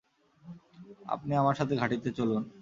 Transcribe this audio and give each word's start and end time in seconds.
আপনি 1.05 1.31
আমার 1.35 1.55
সাথে 1.55 1.73
ঘাঁটিতে 1.75 2.09
চলুন। 2.11 2.41